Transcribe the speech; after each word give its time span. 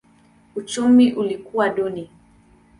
Uchumi 0.55 1.05
ilikuwa 1.07 1.69
duni. 1.69 2.09